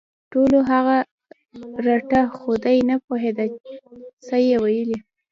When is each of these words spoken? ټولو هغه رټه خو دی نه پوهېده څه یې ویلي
ټولو 0.31 0.57
هغه 0.71 0.97
رټه 1.85 2.21
خو 2.37 2.51
دی 2.63 2.77
نه 2.89 2.95
پوهېده 3.05 3.45
څه 4.25 4.35
یې 4.47 4.55
ویلي 4.63 4.99